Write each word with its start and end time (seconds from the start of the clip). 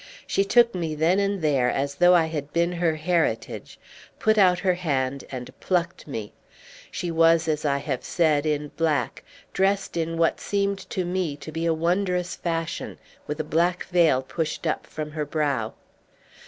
She 0.25 0.43
took 0.43 0.73
me 0.73 0.95
then 0.95 1.19
and 1.19 1.43
there 1.43 1.69
as 1.69 1.93
though 1.93 2.15
I 2.15 2.25
had 2.25 2.51
been 2.51 2.71
her 2.71 2.95
heritage, 2.95 3.79
put 4.17 4.35
out 4.39 4.57
her 4.57 4.73
hand 4.73 5.25
and 5.29 5.51
plucked 5.59 6.07
me. 6.07 6.33
She 6.89 7.11
was, 7.11 7.47
as 7.47 7.65
I 7.65 7.77
have 7.77 8.03
said, 8.03 8.47
in 8.47 8.69
black, 8.69 9.23
dressed 9.53 9.95
in 9.95 10.17
what 10.17 10.39
seemed 10.39 10.79
to 10.89 11.05
me 11.05 11.37
to 11.37 11.51
be 11.51 11.67
a 11.67 11.71
wondrous 11.75 12.35
fashion, 12.35 12.97
with 13.27 13.39
a 13.39 13.43
black 13.43 13.83
veil 13.91 14.23
pushed 14.23 14.65
up 14.65 14.87
from 14.87 15.11
her 15.11 15.23
brow. 15.23 15.75